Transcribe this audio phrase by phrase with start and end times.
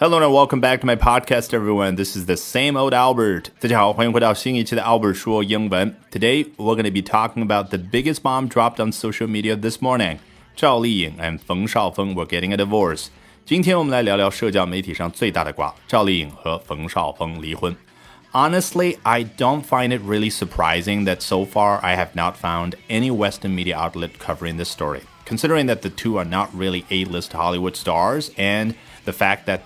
[0.00, 1.96] Hello and welcome back to my podcast, everyone.
[1.96, 3.50] This is the same old Albert.
[3.60, 5.96] 大家好，欢迎回到新一期的 Albert 说英文。
[6.12, 10.18] Today we're going to be talking about the biggest bomb dropped on social media this morning.
[10.54, 13.06] 赵丽颖 and 冯绍峰 were getting a divorce.
[13.44, 17.74] 今天我们来聊聊社交媒体上最大的瓜：赵丽颖和冯绍峰离婚。
[18.32, 23.54] Honestly, I don't find it really surprising that so far I have not found any Western
[23.54, 28.30] media outlet covering this story, considering that the two are not really A-list Hollywood stars
[28.36, 28.74] and
[29.06, 29.62] the fact that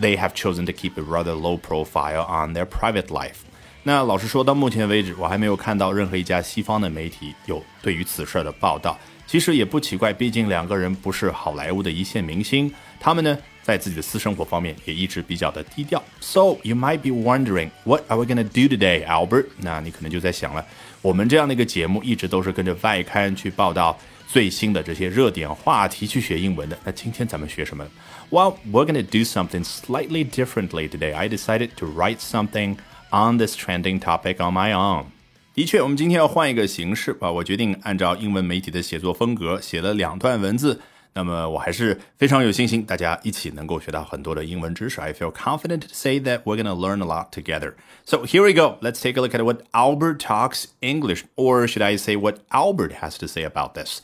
[0.00, 3.36] they have chosen to keep a rather low profile on their private life.
[3.82, 8.98] 那老实说，到目前为止，我还没有看到任何一家西方的媒体有对于此事的报道。
[9.26, 16.02] 其实也不奇怪，毕竟两个人不是好莱坞的一线明星，他们呢在自己的私生活方面也一直比较的低调。
[16.20, 19.46] So you might be wondering, what are we gonna do today, Albert？
[19.58, 20.66] 那你可能就在想了，
[21.00, 23.96] 我们这样的一个节目一直都是跟着外刊去报道
[24.29, 26.77] 最新的这些热点话题去学英文的。
[26.83, 27.85] 那今天咱们学什么？
[28.29, 31.13] Well, we're gonna do something slightly differently today.
[31.13, 32.77] I decided to write something
[33.11, 35.05] on this trending topic on my own.
[35.53, 37.31] 的确，我们今天要换一个形式啊！
[37.31, 40.81] 我决定按照英文媒体的写作风格写了两段文字。
[41.13, 44.99] 那么我还是非常有信心，大家一起能够学到很多的英文知识。
[44.99, 47.75] I feel confident to say that we're gonna learn a lot together.
[48.05, 48.77] So here we go.
[48.81, 52.95] Let's take a look at what Albert talks English, or should I say what Albert
[53.01, 54.01] has to say about this.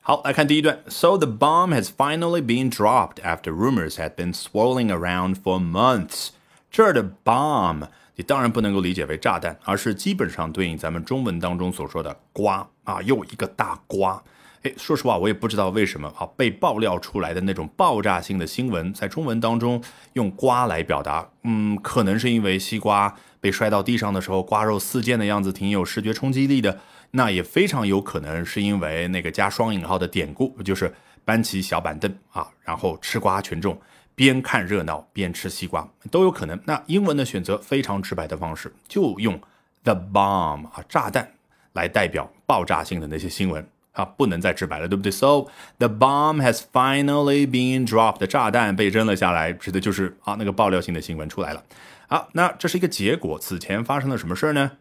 [0.00, 0.80] 好，来看第一段。
[0.88, 6.30] So the bomb has finally been dropped after rumors had been swirling around for months.
[6.72, 14.21] 这儿的 bomb 你当然不能够理解为炸弹，而是基本上对应咱们中文当中所说的瓜啊，又一个大瓜。
[14.61, 19.83] 哎，说实话，我也不知道为什么啊，被爆料出来的那种爆炸性的新闻，在中文当中
[20.13, 26.79] 用瓜来表达，嗯，可能是因为西瓜被摔到地上的时候，瓜肉四溅的样子挺有视觉冲击力的，
[27.11, 30.93] 那也非常有可能是因为那个加双引号的典故，就是
[31.25, 33.77] 搬起小板凳啊，然后吃瓜群众。
[34.15, 36.59] 边看热闹边吃西瓜都有可能。
[36.65, 39.39] 那英文的选择非常直白的方式，就用
[39.83, 41.31] the bomb 啊炸弹
[41.73, 51.63] 来代表爆炸性的那些新闻啊，不能再直白了，对不对？So the bomb has finally been dropped，炸弹被扔了下来，指的就是啊那个爆料性的新闻出来了。
[52.07, 53.39] 好，那这是一个结果。
[53.39, 54.71] 此前发生了什么事儿呢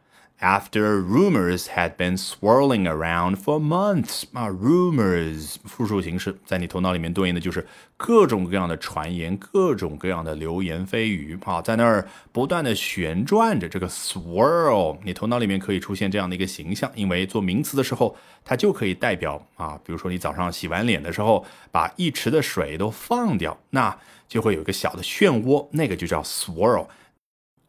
[0.40, 7.64] ？After rumors had been swirling around for months，啊，rumors 复数形式，在你头脑里面对应的就是
[7.96, 13.68] 各种各样的传言、各种各样的流言蜚语啊，在那儿不断的旋转着。
[13.68, 26.88] 这个 swirl，你头脑里面可以出现这样的一个形象，因为做名词的时候，它就可以代表啊，比如说你早上洗完脸的时候，把一池的水都放掉，那就会有一个小的漩涡，那个就叫 swirl。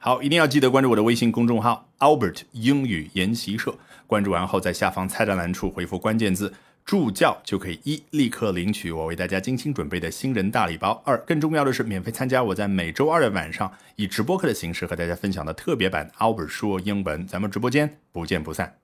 [0.06, 3.74] 好，一定要记得关注我的微信公众号 Albert 英语研习社。
[4.06, 6.54] 关注完后，在下方菜单栏处回复关键字
[6.84, 17.26] “助教”，就可以一立刻领取我为大家精心准备的新人大礼包；二更重要的是，免费参加我在每周二的晚上以直播课的形式和大家分享的特别版 Albert 说英文。
[17.26, 18.83] 咱们直播间不见不散。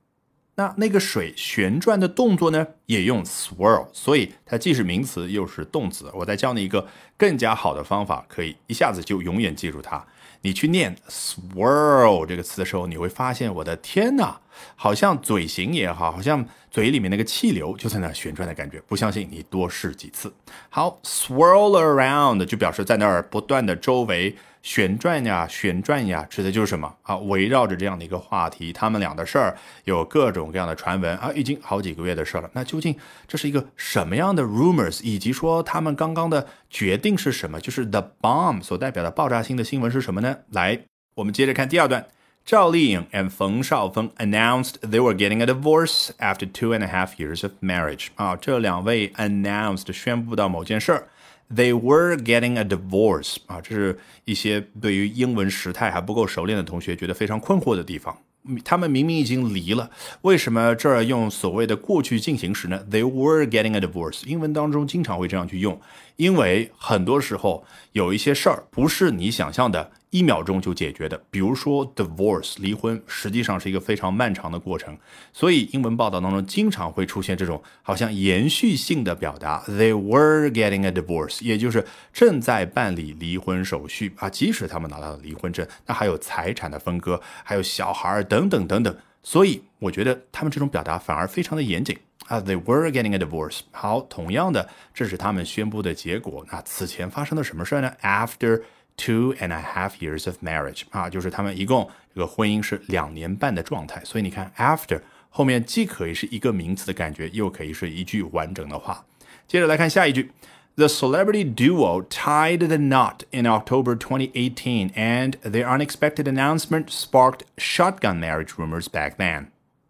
[0.59, 6.11] 那那个水旋转的动作呢，也用 swirl，所以它既是名词又是动词。
[6.13, 10.05] 我再教你一个更加好的方法，可以一下子就永远记住它。
[10.41, 14.35] 你去念 swirl 这个词的时候，你会发现，我的天呐，
[14.75, 18.81] 好像嘴型也好，好像嘴里面那个气流就在那旋转的感觉。
[18.85, 20.33] 不相信你多试几次。
[20.69, 24.35] 好，swirl around 就表示在那儿不断的周围。
[24.61, 27.15] 旋转呀，旋转呀，指的就是什么啊？
[27.17, 32.49] 围绕着这样的一个话题，他们俩的事儿有各种各样的传闻啊，已经好几个月的事了。
[32.53, 32.95] 那究竟
[33.27, 35.01] 这是一个什么样的 rumors？
[35.03, 37.59] 以及说他们刚刚的决定是什么？
[37.59, 40.37] 就是 the bomb 所代表的爆炸性的新闻是什么呢？
[40.51, 40.79] 来，
[41.15, 42.05] 我们接着看第二段。
[42.45, 47.51] 赵丽颖 and 冯绍峰 announced they were getting a divorce after two and a half years of
[47.61, 48.07] marriage。
[48.15, 51.07] 啊，这两位 announced 宣布到某件事儿。
[51.53, 58.15] They were getting a divorce 啊，这是一些对于英文时态还不够熟练的同学觉得非常困惑的地方。
[58.63, 59.89] 他们明明已经离了，
[60.21, 64.25] 为什么这儿用所谓的过去进行时呢？They were getting a divorce。
[64.25, 65.79] 英文当中经常会这样去用，
[66.15, 69.91] 因为很多时候有一些事儿不是你想象的。
[70.11, 74.97] 一秒钟就解决的，比如说 divorce 离婚，实际上是一个非常漫长的过程。
[75.31, 84.27] 所以英文报道当中经常会出现这种好像延续性的表达，they were getting a divorce，也就是正在办理离婚手续啊。
[84.27, 88.95] 即使他们拿到了离婚证，那还有财产的分割，还有小孩儿等等等等。
[89.21, 91.95] 所以我觉得他们这种表达反而非常的严谨
[92.27, 92.39] 啊。
[92.39, 93.59] They were getting a divorce。
[93.69, 96.43] 好，同样的，这是他们宣布的结果。
[96.51, 98.61] 那此前发生了什么事儿呢？After
[98.98, 104.00] Two and a half years of marriage 啊，就是他们一共这个婚姻是两年半的状态。
[104.04, 105.00] 所以你看，after
[105.30, 109.04] 后面既可以是一个名词的感觉，又可以是一句完整的话。
[109.48, 110.30] 接着来看下一句
[110.76, 118.18] The celebrity duo tied the knot in October 2018, and their unexpected announcement sparked shotgun
[118.18, 119.46] marriage rumors back then.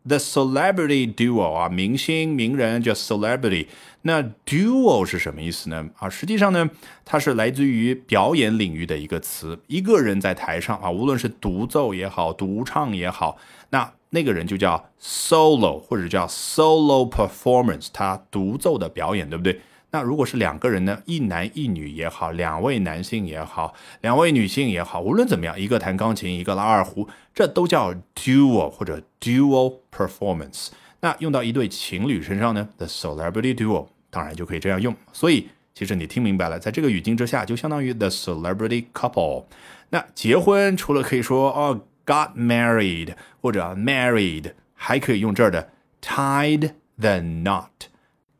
[0.09, 3.67] The celebrity duo 啊，明星名人叫 celebrity。
[4.01, 5.87] 那 duo 是什么意思呢？
[5.99, 6.67] 啊，实际上呢，
[7.05, 9.59] 它是来自于表演领域的一个词。
[9.67, 13.37] 一个人在台上啊，无论是独奏也好，独唱也好，
[13.69, 19.61] 那那个人就叫 solo 或者叫 solo performance，他独奏的表演，对不对？
[19.91, 30.67] 那如果是两个人呢，一男一女也好，两位男性也好，两位女性也好，无论怎么样，一个弹钢琴，一个拉二胡，这都叫 duo 或者 dual performance。
[30.99, 34.95] 那用到一对情侣身上呢，the celebrity duo 当然就可以这样用。
[35.11, 39.45] 所以其实你听明白了，在这个语境之下，就相当于 the celebrity couple。
[39.89, 47.69] 那结婚除了可以说哦 got married 或者 married，还可以用这儿的 tied the knot。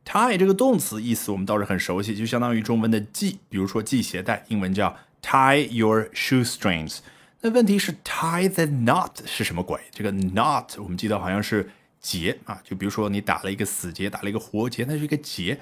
[0.09, 6.97] Tie 这个动词意思我们倒是很熟悉，就相当于中文的系，比如说系鞋带，英文叫 tie your shoestrings。
[7.41, 9.79] 那问题是 tie the knot 是什么鬼？
[9.91, 11.69] 这个 knot 我们记得好像是
[12.01, 15.59] 结啊，就比如说你打了一个死结，打了一个活结，那是一个结。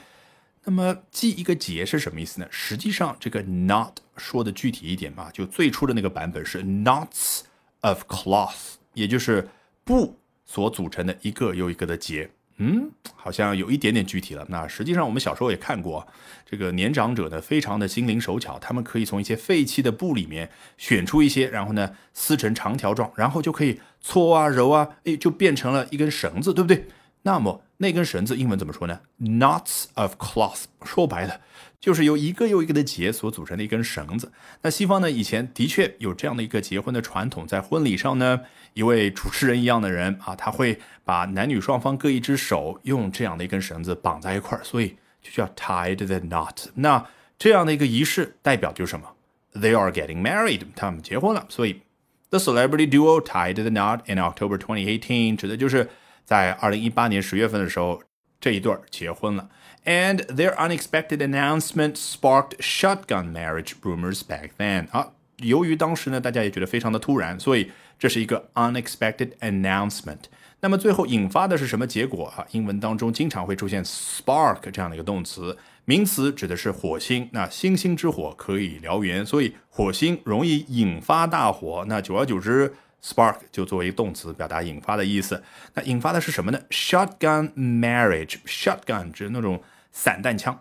[0.63, 2.47] 那么系一个结是什么意思呢？
[2.49, 7.41] 实际上这个 knot 说的具体一点嘛，就最初的那个版本是 knots
[7.81, 9.49] of cloth，也就是
[9.83, 12.29] 布所组成的一个又一个的结。
[12.57, 14.45] 嗯，好像有一点点具体了。
[14.50, 16.06] 那实际上我们小时候也看过，
[16.45, 26.88] 这个年长者呢非常的心灵手巧，他们可以从一些废弃的布里面选出一些，然后呢撕成长条状，然后就可以搓啊揉啊，哎，就变成了一根绳子，对不对？
[27.24, 31.42] 那么那根绳子英文怎么说呢？Knots of cloth，说白了
[31.79, 34.31] 就是由一个又一个的结所组成的一根绳子。
[34.62, 38.41] 那西方呢以前的确有这样的一个结婚的传统，在婚礼上呢，
[38.74, 46.68] 一位主持人一样的人啊，他会把男女双方各一只手用这样的一根绳子绑在一块儿，所以就叫 tied the knot。
[46.75, 47.06] 那
[47.38, 49.13] 这样的一个仪式代表就是什么
[49.53, 51.45] ？They are getting married，他们结婚了。
[51.50, 51.81] 所以
[52.30, 55.88] the celebrity duo tied the knot in October 2018指的就是
[56.25, 58.01] 在二零一八年十月份的时候，
[58.39, 59.50] 这一对儿结婚了。
[59.86, 64.89] And their unexpected announcement sparked shotgun marriage rumors back then。
[64.92, 70.24] 啊，由于当时呢，大家也觉得非常的突然，所以这是一个 unexpected announcement。
[70.60, 72.45] 那么最后引发的是什么结果啊？
[72.51, 77.30] 英文当中经常会出现 spark 这样的一个动词，名词指的是火星。
[77.31, 81.86] 那星星之火可以燎原，所以火星容易引发大火。
[81.88, 82.74] 那久而久之。
[83.03, 85.41] Spark 就作为动词表达引发的意思，
[85.73, 89.61] 那引发的是什么呢？Shotgun marriage，shotgun 指那种
[89.91, 90.59] 散弹枪，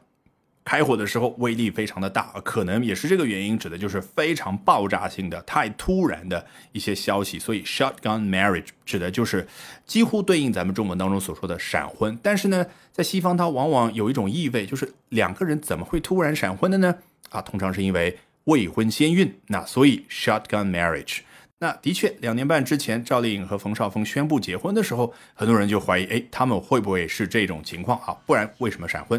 [0.64, 7.38] 开火的时候威力非常的大，可能也是这个原因，指的就是非常爆炸性的、太突然的一些消息。
[7.38, 9.46] 所以 shotgun marriage 指的就是
[9.84, 12.16] 几乎对应咱们中文当中所说的闪婚。
[12.22, 16.94] 但是呢，在西方它往往有一种意味，就是两个人怎么会突然闪婚的呢？
[17.30, 19.40] 啊，通常是因为未婚先孕。
[19.48, 21.20] 那所以 shotgun marriage。
[21.58, 28.14] 那的确，两年半之前，赵丽颖和冯绍峰宣布结婚的时候，很多人就怀疑，哎，他们会不会是这种情况啊？
[28.26, 29.18] 不然为什么闪婚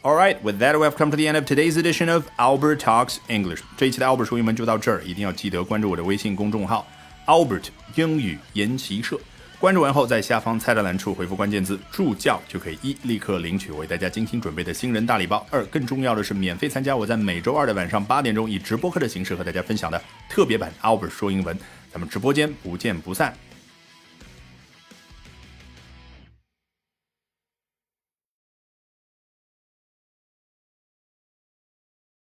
[0.00, 2.76] ？All right, with that, we have come to the end of today's edition of Albert
[2.76, 3.60] Talks English。
[3.76, 6.86] 这一期的 Albert 说英文就到这儿，一定要记得关注我的微信公众号
[7.26, 7.66] Albert
[7.96, 9.20] 英语研习社。
[9.62, 21.56] 关注完后，在下方菜单栏处回复关键字“助教”，就可以一立刻领取为大家精心准备的新人大礼包；二更重要的是，免费参加我在每周二的晚上八点钟以直播课的形式和大家分享的特别版 Albert 说英文。
[21.92, 23.32] 咱们直播间不见不散。